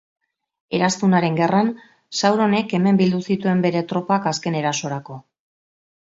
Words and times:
Eraztunaren 0.77 1.37
Gerran, 1.39 1.69
Sauronek 2.21 2.73
hemen 2.79 2.99
bildu 3.03 3.21
zituen 3.29 3.63
bere 3.67 3.85
tropak 3.93 4.27
azken 4.35 4.61
erasorako. 4.65 5.21